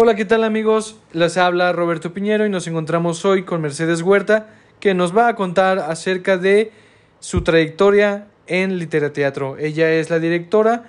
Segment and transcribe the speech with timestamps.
[0.00, 0.94] Hola, ¿qué tal amigos?
[1.12, 5.34] Les habla Roberto Piñero y nos encontramos hoy con Mercedes Huerta, que nos va a
[5.34, 6.70] contar acerca de
[7.18, 9.58] su trayectoria en Literateatro.
[9.58, 10.84] Ella es la directora.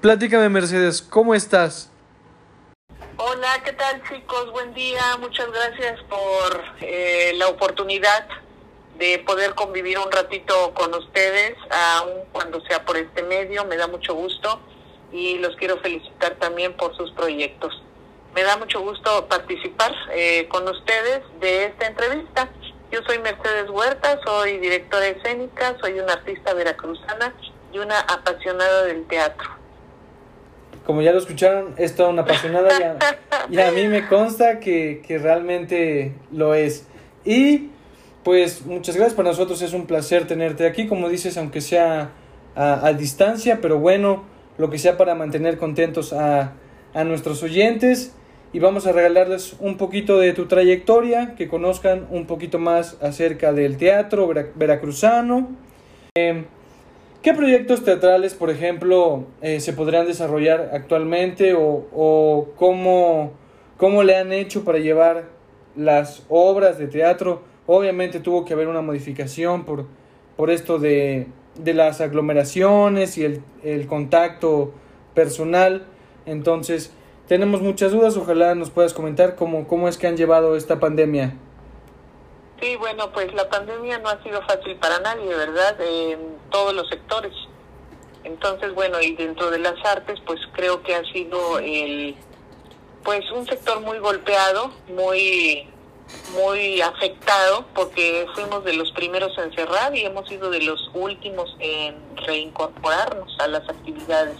[0.00, 1.92] Platícame, Mercedes, ¿cómo estás?
[3.18, 4.50] Hola, ¿qué tal chicos?
[4.52, 8.26] Buen día, muchas gracias por eh, la oportunidad
[8.98, 11.54] de poder convivir un ratito con ustedes,
[11.98, 14.58] aun cuando sea por este medio, me da mucho gusto
[15.12, 17.82] y los quiero felicitar también por sus proyectos.
[18.34, 22.48] Me da mucho gusto participar eh, con ustedes de esta entrevista.
[22.90, 27.34] Yo soy Mercedes Huerta, soy directora escénica, soy una artista veracruzana
[27.72, 29.50] y una apasionada del teatro.
[30.86, 32.98] Como ya lo escucharon, es toda una apasionada
[33.50, 36.86] y a, mí me consta que, que realmente lo es.
[37.24, 37.70] Y
[38.24, 42.12] pues muchas gracias, para nosotros es un placer tenerte aquí, como dices, aunque sea
[42.56, 44.24] a, a distancia, pero bueno,
[44.56, 46.54] lo que sea para mantener contentos a,
[46.94, 48.14] a nuestros oyentes
[48.52, 53.52] y vamos a regalarles un poquito de tu trayectoria, que conozcan un poquito más acerca
[53.52, 55.48] del teatro veracruzano.
[56.14, 56.44] Em,
[57.22, 63.32] ¿Qué proyectos teatrales, por ejemplo, eh, se podrían desarrollar actualmente o, o cómo,
[63.76, 65.26] cómo, le han hecho para llevar
[65.76, 67.42] las obras de teatro?
[67.66, 69.86] Obviamente tuvo que haber una modificación por,
[70.36, 74.72] por esto de, de las aglomeraciones y el, el contacto
[75.14, 75.84] personal.
[76.26, 76.92] Entonces,
[77.28, 81.34] tenemos muchas dudas, ojalá nos puedas comentar cómo, cómo es que han llevado esta pandemia.
[82.60, 85.80] Sí, bueno, pues la pandemia no ha sido fácil para nadie, ¿verdad?
[85.80, 87.32] En todos los sectores.
[88.24, 92.14] Entonces, bueno, y dentro de las artes, pues creo que ha sido el,
[93.02, 95.68] pues un sector muy golpeado, muy,
[96.34, 101.56] muy afectado, porque fuimos de los primeros en cerrar y hemos sido de los últimos
[101.58, 104.36] en reincorporarnos a las actividades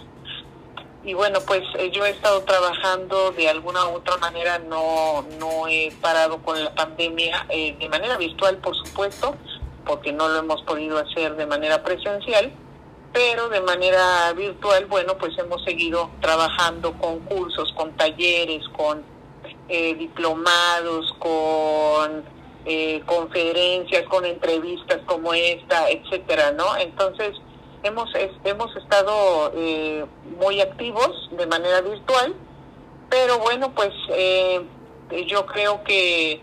[1.05, 5.67] y bueno, pues eh, yo he estado trabajando de alguna u otra manera, no, no
[5.67, 9.35] he parado con la pandemia eh, de manera virtual, por supuesto,
[9.85, 12.53] porque no lo hemos podido hacer de manera presencial,
[13.11, 19.03] pero de manera virtual, bueno, pues hemos seguido trabajando con cursos, con talleres, con
[19.67, 22.31] eh, diplomados, con
[23.05, 26.77] conferencias, con entrevistas como esta, etcétera, ¿no?
[26.77, 27.35] Entonces,
[27.83, 28.09] hemos,
[28.43, 30.05] hemos estado eh,
[30.39, 32.33] muy activos de manera virtual,
[33.09, 34.65] pero bueno, pues eh,
[35.27, 36.41] yo creo que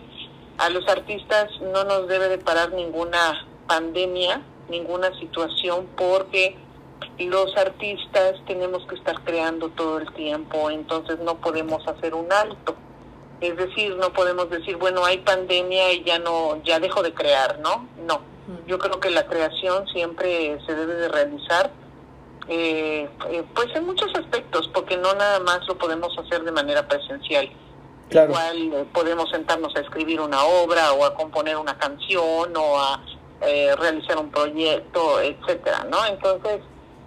[0.59, 6.57] a los artistas no nos debe de parar ninguna pandemia, ninguna situación, porque
[7.19, 12.77] los artistas tenemos que estar creando todo el tiempo, entonces no podemos hacer un alto.
[13.41, 17.59] Es decir, no podemos decir, bueno, hay pandemia y ya no, ya dejo de crear,
[17.61, 17.89] ¿no?
[18.07, 18.30] No
[18.67, 21.71] yo creo que la creación siempre se debe de realizar,
[22.49, 26.87] eh, eh, pues en muchos aspectos, porque no nada más lo podemos hacer de manera
[26.87, 27.51] presencial.
[28.11, 33.01] Igual eh, podemos sentarnos a escribir una obra o a componer una canción o a
[33.41, 36.05] realizar un proyecto, etcétera, ¿no?
[36.05, 36.61] Entonces,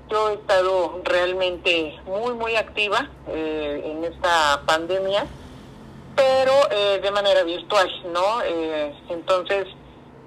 [0.10, 5.28] yo he estado realmente muy, muy activa en esta pandemia,
[6.16, 6.54] pero
[7.00, 8.42] de manera virtual, ¿no?
[9.10, 9.68] entonces,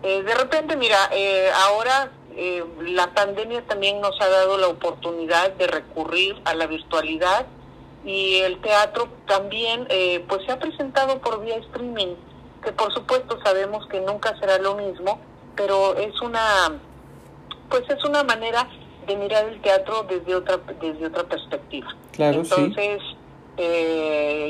[0.03, 5.53] eh, de repente, mira, eh, ahora eh, la pandemia también nos ha dado la oportunidad
[5.53, 7.47] de recurrir a la virtualidad
[8.05, 9.89] y el teatro también
[10.29, 12.15] pues se ha presentado por vía streaming,
[12.63, 15.19] que por supuesto sabemos que nunca será lo mismo,
[15.57, 16.79] pero es una
[17.69, 18.69] pues es una manera
[19.09, 21.89] de mirar el teatro desde otra desde otra perspectiva.
[22.13, 23.03] Claro, Entonces,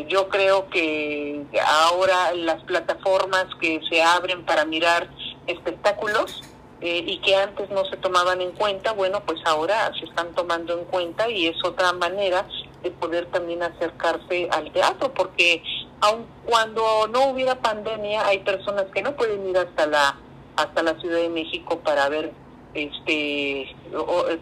[0.06, 5.08] yo creo que ahora las plataformas que se abren para mirar
[5.46, 6.42] espectáculos
[6.80, 10.78] eh, y que antes no se tomaban en cuenta, bueno, pues ahora se están tomando
[10.78, 12.46] en cuenta y es otra manera
[12.82, 15.62] de poder también acercarse al teatro, porque
[16.00, 20.16] aun cuando no hubiera pandemia, hay personas que no pueden ir hasta la
[20.56, 22.32] hasta la Ciudad de México para ver
[22.74, 23.74] este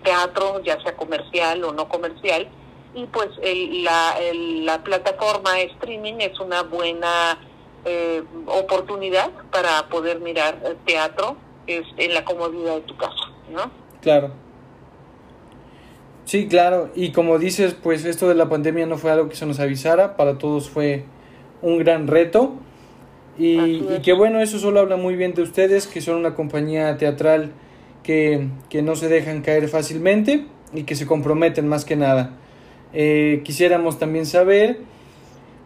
[0.03, 2.49] teatro, ya sea comercial o no comercial,
[2.95, 3.31] y pues
[3.83, 7.39] la, la plataforma streaming es una buena
[7.85, 11.37] eh, oportunidad para poder mirar teatro
[11.67, 13.71] en la comodidad de tu casa, ¿no?
[14.01, 14.33] Claro.
[16.25, 16.91] Sí, claro.
[16.95, 20.17] Y como dices, pues esto de la pandemia no fue algo que se nos avisara,
[20.17, 21.05] para todos fue
[21.63, 22.55] un gran reto.
[23.39, 26.97] Y, y que bueno, eso solo habla muy bien de ustedes, que son una compañía
[26.99, 27.53] teatral
[28.03, 32.37] que, que no se dejan caer fácilmente y que se comprometen más que nada.
[32.93, 34.79] Eh, quisiéramos también saber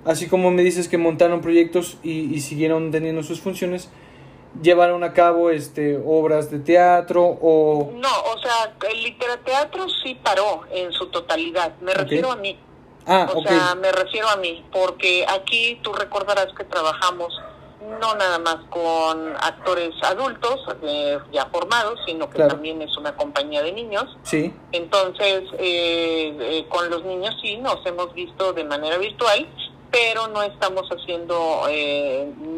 [0.04, 3.90] así como me dices que montaron proyectos y, siguieron teniendo sus funciones,
[4.62, 10.62] llevaron a cabo este obras de teatro o no o sea el literateatro sí paró
[10.70, 11.74] en su totalidad.
[11.80, 12.58] Me refiero a mí.
[13.06, 17.32] Ah, o sea, me refiero a mí, porque aquí tú recordarás que trabajamos
[18.00, 23.62] no nada más con actores adultos eh, ya formados, sino que también es una compañía
[23.62, 24.16] de niños.
[24.22, 24.52] Sí.
[24.72, 29.48] Entonces, eh, eh, con los niños sí nos hemos visto de manera virtual,
[29.90, 31.62] pero no estamos haciendo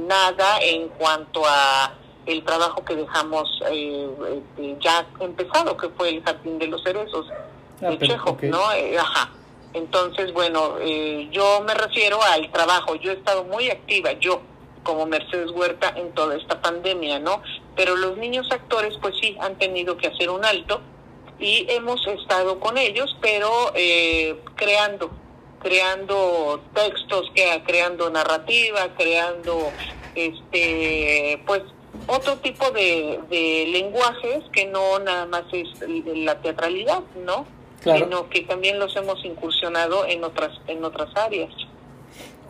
[0.09, 1.95] nada en cuanto a
[2.27, 3.49] el trabajo que dejamos
[4.81, 7.27] ya empezado, que fue el Jardín de los Cerezos
[7.83, 8.61] ah, de Chejo, ¿no?
[8.99, 9.31] ajá.
[9.73, 10.81] Entonces, bueno,
[11.31, 12.97] yo me refiero al trabajo.
[12.97, 14.43] Yo he estado muy activa, yo
[14.83, 17.43] como Mercedes Huerta en toda esta pandemia, ¿no?
[17.77, 20.81] Pero los niños actores pues sí han tenido que hacer un alto
[21.39, 25.11] y hemos estado con ellos, pero eh, creando,
[25.63, 29.71] creando textos, que, creando narrativa, creando
[30.15, 31.63] este pues
[32.07, 35.69] otro tipo de, de lenguajes que no nada más es
[36.17, 37.47] la teatralidad, ¿no?
[37.83, 41.51] Sino que también los hemos incursionado en otras, en otras áreas.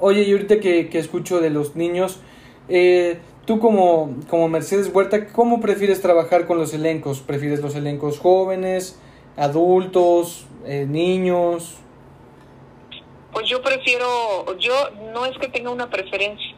[0.00, 2.18] Oye, y ahorita que, que escucho de los niños,
[2.68, 7.20] eh, tú como, como Mercedes Huerta, ¿cómo prefieres trabajar con los elencos?
[7.20, 8.98] ¿Prefieres los elencos jóvenes,
[9.36, 11.79] adultos, eh, niños?
[13.32, 16.54] Pues yo prefiero, yo no es que tenga una preferencia,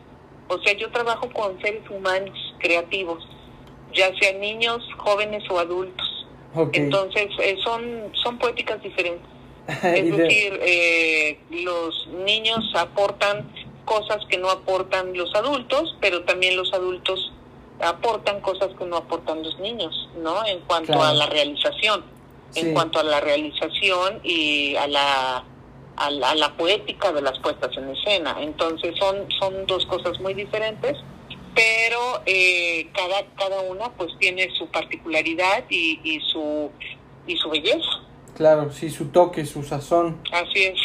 [0.49, 3.27] o sea, yo trabajo con seres humanos creativos,
[3.95, 6.09] ya sean niños, jóvenes o adultos.
[6.73, 9.27] Entonces, eh, son, son poéticas diferentes.
[9.69, 13.51] Es decir, eh, los niños aportan
[13.85, 17.33] cosas que no aportan los adultos, pero también los adultos
[17.81, 20.45] aportan cosas que no aportan los niños, ¿no?
[20.47, 22.05] En cuanto a la realización,
[22.55, 25.45] en cuanto a la realización y a la,
[25.97, 28.37] a la, poética de las puestas en escena.
[28.41, 30.97] Entonces son, son dos cosas muy diferentes,
[31.55, 36.71] pero eh, cada, cada una pues tiene su particularidad y, y, su,
[37.27, 38.03] y su belleza.
[38.37, 40.19] Claro, sí, su toque, su sazón.
[40.33, 40.81] Así es.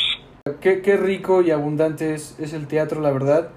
[0.62, 3.50] Qué, qué rico y abundante es, es, el teatro, la verdad.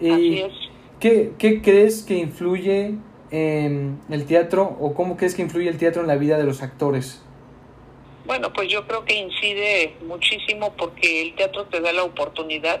[0.00, 0.52] Y Así es.
[1.00, 2.94] ¿qué, ¿Qué crees que influye
[3.30, 6.62] en el teatro o cómo crees que influye el teatro en la vida de los
[6.62, 7.22] actores?
[8.24, 12.80] Bueno, pues yo creo que incide muchísimo porque el teatro te da la oportunidad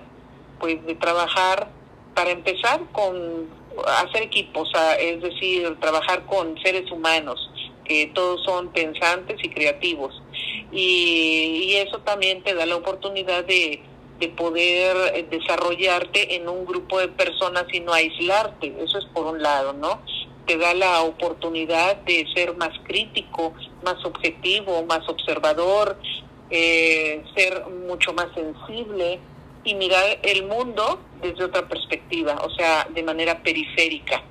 [0.58, 1.68] pues de trabajar
[2.14, 3.48] para empezar con
[3.86, 4.70] hacer equipos,
[5.00, 7.50] es decir, trabajar con seres humanos
[7.84, 10.22] que todos son pensantes y creativos.
[10.72, 13.82] Y, eso también te da la oportunidad de,
[14.18, 18.74] de poder desarrollarte en un grupo de personas y no aislarte.
[18.80, 20.00] Eso es por un lado, ¿no?
[20.46, 23.52] Te da la oportunidad de ser más crítico,
[23.84, 25.98] más objetivo, más observador,
[26.50, 29.20] eh, ser mucho más sensible
[29.64, 34.22] y mirar el mundo desde otra perspectiva, o sea, de manera periférica.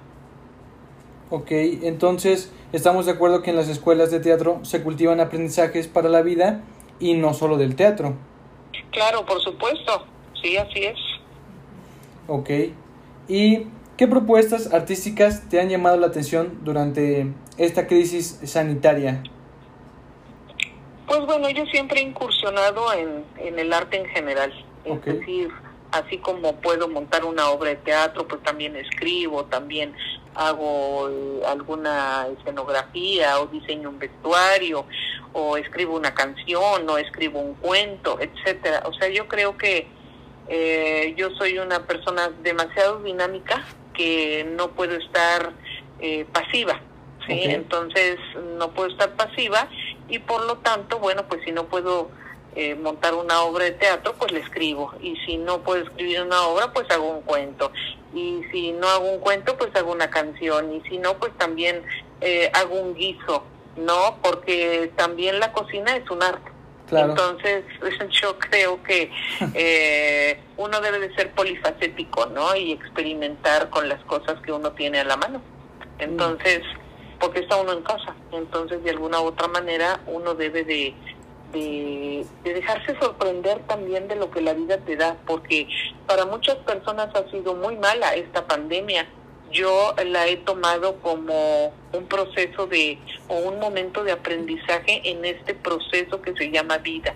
[1.29, 6.07] Ok, entonces estamos de acuerdo que en las escuelas de teatro se cultivan aprendizajes para
[6.07, 6.63] la vida
[6.99, 8.15] y no solo del teatro.
[8.91, 10.05] Claro, por supuesto,
[10.41, 10.99] sí, así es.
[12.27, 12.49] Ok,
[13.27, 13.67] ¿y
[13.97, 19.23] qué propuestas artísticas te han llamado la atención durante esta crisis sanitaria?
[21.07, 24.53] Pues bueno, yo siempre he incursionado en, en el arte en general,
[24.85, 25.49] es decir,
[25.93, 29.93] así como puedo montar una obra de teatro, pues también escribo, también
[30.35, 34.85] hago eh, alguna escenografía o diseño un vestuario
[35.33, 38.83] o escribo una canción o escribo un cuento, etcétera.
[38.85, 39.87] O sea, yo creo que
[40.47, 45.53] eh, yo soy una persona demasiado dinámica que no puedo estar
[45.99, 46.81] eh, pasiva,
[47.27, 47.43] ¿sí?
[47.43, 48.17] Entonces
[48.57, 49.69] no puedo estar pasiva
[50.09, 52.09] y por lo tanto, bueno, pues si no puedo
[52.55, 54.93] eh, montar una obra de teatro, pues le escribo.
[55.01, 57.71] Y si no puedo escribir una obra, pues hago un cuento.
[58.13, 60.73] Y si no hago un cuento, pues hago una canción.
[60.73, 61.81] Y si no, pues también
[62.21, 63.43] eh, hago un guiso,
[63.77, 64.17] ¿no?
[64.21, 66.51] Porque también la cocina es un arte.
[66.91, 67.63] Entonces,
[68.21, 69.09] yo creo que
[69.55, 72.55] eh, uno debe de ser polifacético, ¿no?
[72.55, 75.41] Y experimentar con las cosas que uno tiene a la mano.
[75.97, 76.61] Entonces,
[77.23, 78.13] porque está uno en casa.
[78.33, 80.93] Entonces, de alguna u otra manera, uno debe de
[81.53, 85.67] de, dejarse sorprender también de lo que la vida te da, porque
[86.05, 89.07] para muchas personas ha sido muy mala esta pandemia.
[89.51, 92.97] Yo la he tomado como un proceso de
[93.29, 97.13] o un momento de aprendizaje en este proceso que se llama vida.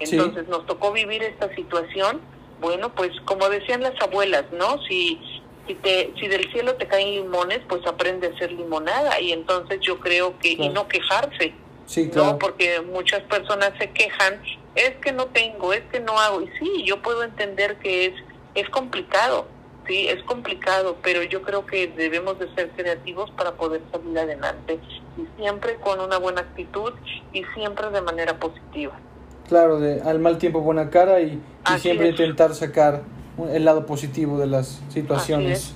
[0.00, 2.22] Entonces nos tocó vivir esta situación.
[2.60, 4.82] Bueno, pues como decían las abuelas, ¿no?
[4.84, 5.20] Si
[5.68, 9.20] si, te, si del cielo te caen limones, pues aprende a hacer limonada.
[9.20, 11.54] Y entonces yo creo que, y no quejarse,
[11.88, 12.32] Sí, claro.
[12.32, 12.38] ¿no?
[12.38, 14.42] Porque muchas personas se quejan,
[14.74, 16.42] es que no tengo, es que no hago.
[16.42, 18.12] Y sí, yo puedo entender que es,
[18.54, 19.46] es complicado,
[19.86, 24.78] sí, es complicado, pero yo creo que debemos de ser creativos para poder salir adelante
[25.16, 26.92] y siempre con una buena actitud
[27.32, 28.92] y siempre de manera positiva.
[29.48, 31.40] Claro, de al mal tiempo buena cara y,
[31.78, 33.02] siempre intentar sacar
[33.52, 35.74] el lado positivo de las situaciones.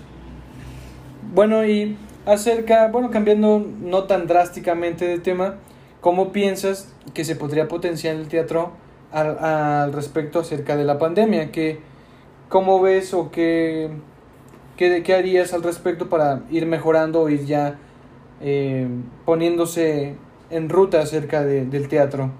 [1.35, 5.57] Bueno, y acerca, bueno, cambiando no tan drásticamente de tema,
[6.01, 8.73] ¿cómo piensas que se podría potenciar el teatro
[9.13, 11.53] al, al respecto acerca de la pandemia?
[11.53, 11.81] ¿Qué,
[12.49, 13.91] ¿Cómo ves o qué,
[14.77, 17.79] qué, qué harías al respecto para ir mejorando o ir ya
[18.43, 18.89] eh,
[19.25, 20.17] poniéndose
[20.51, 22.31] en ruta acerca de, del teatro?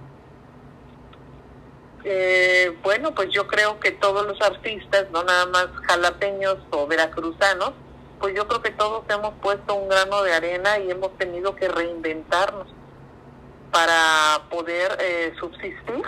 [2.05, 7.73] Eh, bueno, pues yo creo que todos los artistas, no nada más jalapeños o veracruzanos,
[8.19, 11.69] pues yo creo que todos hemos puesto un grano de arena y hemos tenido que
[11.69, 12.69] reinventarnos
[13.73, 16.05] para poder eh, subsistir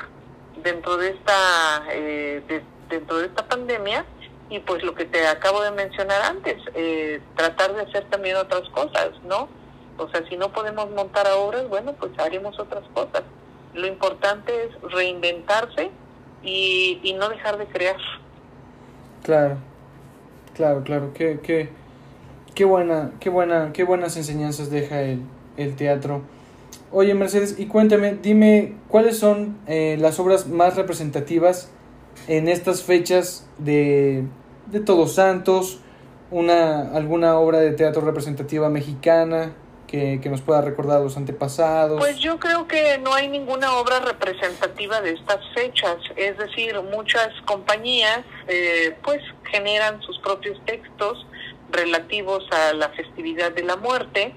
[0.62, 4.04] dentro de esta eh, dentro de esta pandemia
[4.50, 8.68] y pues lo que te acabo de mencionar antes eh, tratar de hacer también otras
[8.68, 9.48] cosas no
[9.96, 13.22] o sea si no podemos montar obras bueno pues haremos otras cosas
[13.74, 15.90] lo importante es reinventarse
[16.42, 17.96] y, y no dejar de crear.
[19.22, 19.58] Claro
[20.54, 21.68] claro claro qué qué
[22.54, 25.20] qué buena qué buena qué buenas enseñanzas deja el,
[25.56, 26.22] el teatro.
[26.96, 31.68] Oye, Mercedes, y cuéntame, dime, ¿cuáles son eh, las obras más representativas
[32.28, 34.24] en estas fechas de,
[34.70, 35.80] de Todos Santos?
[36.30, 39.54] Una, ¿Alguna obra de teatro representativa mexicana
[40.20, 41.98] que, nos pueda recordar los antepasados?
[41.98, 47.28] Pues yo creo que no hay ninguna obra representativa de estas fechas, es decir, muchas
[47.44, 51.26] compañías eh, pues generan sus propios textos
[51.70, 54.34] relativos a la festividad de la muerte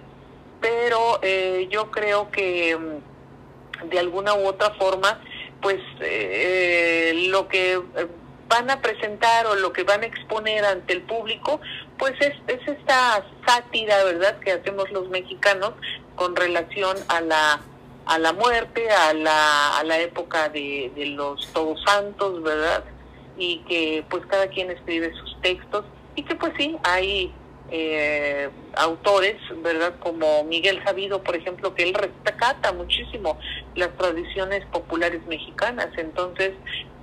[0.62, 5.20] pero eh, yo creo que mm, de alguna u otra forma,
[5.62, 8.08] pues eh, lo que eh,
[8.48, 11.60] van a presentar o lo que van a exponer ante el público,
[11.98, 15.74] pues es, es esta sátira, ¿verdad?, que hacemos los mexicanos
[16.16, 17.62] con relación a la
[18.08, 22.86] a la muerte, a la, a la época de, de los todos santos, ¿verdad?
[23.38, 25.84] Y que pues cada quien escribe sus textos
[26.16, 27.34] y que pues sí, hay
[27.70, 29.96] eh, autores, ¿verdad?
[30.00, 33.38] Como Miguel Sabido, por ejemplo, que él rescata muchísimo
[33.76, 35.90] las tradiciones populares mexicanas.
[35.98, 36.54] Entonces,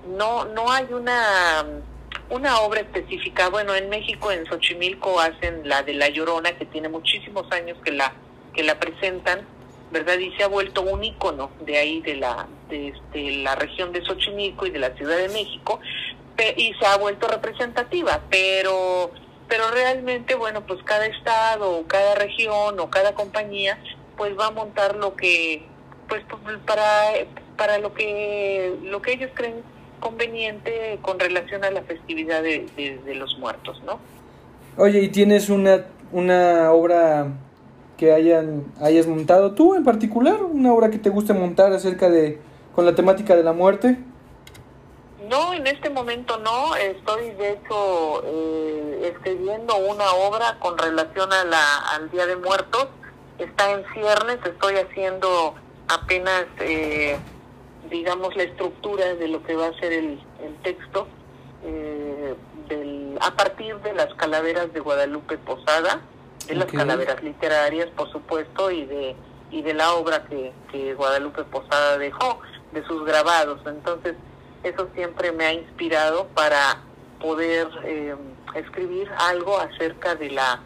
[0.09, 1.65] no, no hay una,
[2.31, 3.49] una obra específica.
[3.49, 7.93] Bueno, en México, en Xochimilco, hacen la de La Llorona, que tiene muchísimos años que
[7.93, 8.13] la,
[8.53, 9.47] que la presentan,
[9.91, 10.19] ¿verdad?
[10.19, 14.05] Y se ha vuelto un ícono de ahí, de la, de, este, la región de
[14.05, 15.81] Xochimilco y de la Ciudad de México,
[16.57, 19.13] y se ha vuelto representativa, pero
[19.49, 23.79] pero realmente, bueno, pues cada estado o cada región o cada compañía
[24.17, 25.67] pues va a montar lo que,
[26.09, 26.23] pues
[26.67, 27.13] para,
[27.57, 29.63] para lo que, lo que ellos creen
[30.05, 33.99] conveniente con relación a la festividad de, de, los muertos, ¿no?
[34.77, 37.29] Oye, ¿y tienes una, una obra
[37.97, 40.43] que hayan, hayas montado tú en particular?
[40.43, 42.39] ¿Una obra que te guste montar acerca de,
[42.75, 43.99] con la temática de la muerte?
[45.29, 46.77] No, en este momento no.
[46.77, 52.89] Estoy, de hecho, eh, escribiendo una obra con relación a la, al Día de Muertos.
[53.39, 54.39] Está en ciernes.
[54.45, 55.55] Estoy haciendo
[55.89, 57.17] apenas, eh,
[57.91, 61.07] digamos, la estructura de lo que va a ser el, el texto
[61.65, 62.35] eh,
[62.69, 66.01] del, a partir de las calaveras de Guadalupe Posada,
[66.47, 69.17] de las calaveras literarias, por supuesto, y de
[69.55, 72.41] y de la obra que, que Guadalupe Posada dejó,
[72.73, 73.61] de sus grabados.
[73.67, 74.15] Entonces,
[74.65, 76.83] eso siempre me ha inspirado para
[77.21, 78.17] poder eh,
[78.57, 80.61] escribir algo acerca de la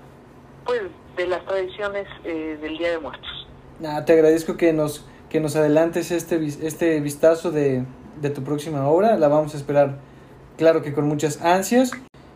[0.65, 0.83] pues
[1.17, 3.47] de las tradiciones eh, del Día de Muertos.
[3.85, 7.85] Ah, te agradezco que nos que nos adelantes este este vistazo de,
[8.21, 9.99] de tu próxima obra, la vamos a esperar
[10.57, 11.93] claro que con muchas ansias.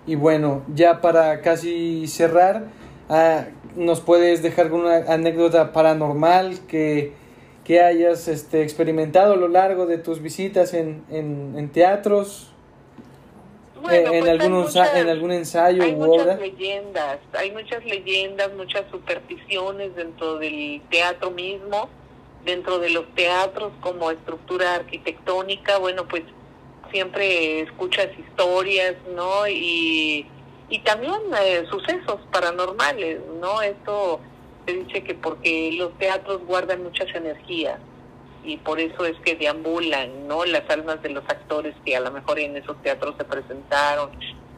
[0.06, 2.64] Y bueno, ya para casi cerrar,
[3.08, 3.44] ah,
[3.76, 7.12] nos puedes dejar alguna anécdota paranormal que
[7.64, 12.50] que hayas este, experimentado a lo largo de tus visitas en, en, teatros,
[13.88, 20.38] en, pues algún, en algún ensayo hay muchas leyendas, hay muchas leyendas, muchas supersticiones dentro
[20.38, 21.88] del teatro mismo,
[22.44, 26.22] dentro de los teatros como estructura arquitectónica, bueno, pues
[26.90, 29.46] siempre escuchas historias, ¿no?
[29.48, 30.26] Y,
[30.68, 33.62] y también eh, sucesos paranormales, ¿no?
[33.62, 34.20] Esto
[34.66, 37.78] se dice que porque los teatros guardan muchas energías
[38.44, 40.44] y por eso es que deambulan, ¿no?
[40.44, 44.10] Las almas de los actores que a lo mejor en esos teatros se presentaron,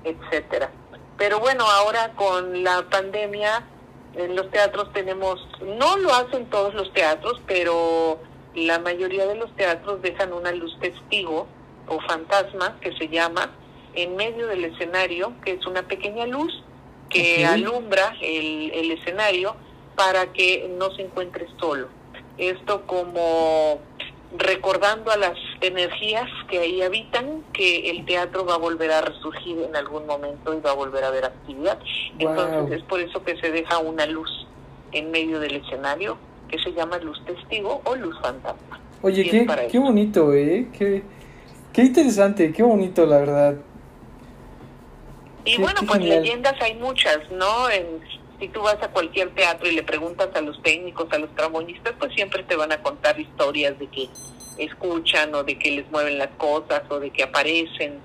[0.04, 0.70] etcétera.
[1.16, 3.62] Pero bueno, ahora con la pandemia
[4.16, 8.18] en los teatros tenemos, no lo hacen todos los teatros, pero
[8.54, 11.46] la mayoría de los teatros dejan una luz testigo
[11.88, 13.50] o fantasma que se llama
[13.94, 16.62] en medio del escenario, que es una pequeña luz
[17.10, 19.56] que alumbra el, el escenario
[19.94, 21.88] para que no se encuentre solo.
[22.38, 23.80] Esto como
[24.36, 29.58] recordando a las energías que ahí habitan que el teatro va a volver a resurgir
[29.60, 31.78] en algún momento y va a volver a haber actividad.
[32.18, 34.46] Entonces es por eso que se deja una luz
[34.92, 36.16] en medio del escenario
[36.48, 38.80] que se llama luz testigo o luz fantasma.
[39.02, 40.68] Oye, qué, qué bonito, ¿eh?
[40.76, 41.02] Qué,
[41.72, 43.56] qué interesante, qué bonito, la verdad.
[45.44, 47.68] Y bueno, pues leyendas hay muchas, ¿no?
[47.68, 48.00] En,
[48.44, 51.94] si tú vas a cualquier teatro y le preguntas a los técnicos, a los tramonistas,
[51.98, 54.10] pues siempre te van a contar historias de que
[54.58, 58.00] escuchan o de que les mueven las cosas o de que aparecen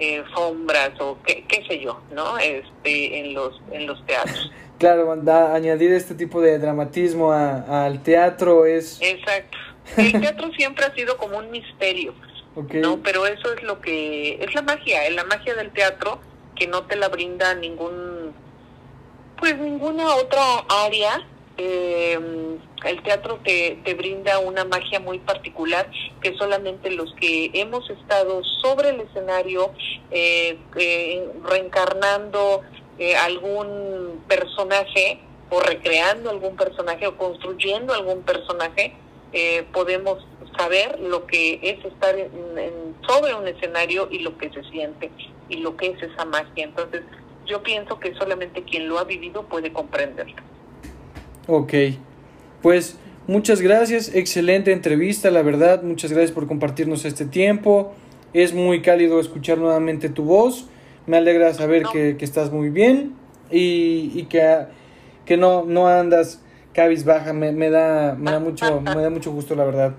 [0.00, 2.38] eh, sombras o qué, qué sé yo, ¿no?
[2.38, 4.50] Este, en los en los teatros.
[4.76, 9.00] Claro, añadir este tipo de dramatismo al teatro es...
[9.00, 9.56] Exacto.
[9.96, 12.12] El teatro siempre ha sido como un misterio,
[12.56, 12.98] ¿no?
[12.98, 14.34] Pero eso es lo que...
[14.44, 16.18] Es la magia, es la magia del teatro
[16.56, 18.13] que no te la brinda ningún...
[19.44, 21.22] Pues ninguna otra área.
[21.58, 22.18] Eh,
[22.82, 25.86] el teatro te, te brinda una magia muy particular
[26.22, 29.70] que solamente los que hemos estado sobre el escenario
[30.10, 32.62] eh, eh, reencarnando
[32.98, 35.20] eh, algún personaje
[35.50, 38.96] o recreando algún personaje o construyendo algún personaje,
[39.34, 44.62] eh, podemos saber lo que es estar en, sobre un escenario y lo que se
[44.70, 45.10] siente
[45.50, 46.64] y lo que es esa magia.
[46.64, 47.02] Entonces,
[47.46, 50.36] yo pienso que solamente quien lo ha vivido puede comprenderlo.
[51.46, 51.74] Ok,
[52.62, 57.94] pues muchas gracias, excelente entrevista, la verdad, muchas gracias por compartirnos este tiempo.
[58.32, 60.68] Es muy cálido escuchar nuevamente tu voz
[61.06, 63.16] me alegra saber que, estás muy bien
[63.50, 64.66] y, y que,
[65.26, 67.32] que no, no andas cabizbaja.
[67.32, 69.94] Me, me, da, me, da mucho, me da mucho gusto, la verdad.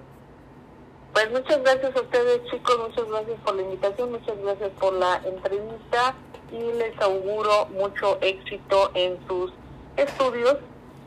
[1.13, 2.77] Pues muchas gracias a ustedes, chicos.
[2.89, 4.11] Muchas gracias por la invitación.
[4.11, 6.15] Muchas gracias por la entrevista.
[6.55, 9.51] Y les auguro mucho éxito en sus
[9.97, 10.57] estudios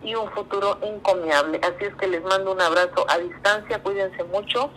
[0.05, 1.59] y un futuro encomiable.
[1.63, 3.83] Así es que les mando un abrazo a distancia.
[3.83, 4.71] Cuídense mucho.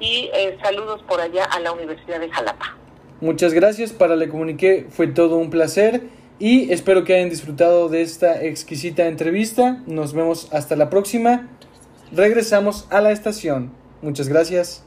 [0.00, 2.76] Y eh, saludos por allá a la Universidad de Jalapa.
[3.20, 6.02] Muchas gracias, para Le Comuniqué fue todo un placer
[6.38, 9.82] y espero que hayan disfrutado de esta exquisita entrevista.
[9.86, 11.48] Nos vemos hasta la próxima.
[12.12, 13.72] Regresamos a la estación.
[14.02, 14.85] Muchas gracias.